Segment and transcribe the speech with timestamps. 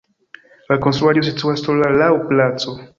[0.71, 2.79] La konstruaĵo situas sola laŭ placo.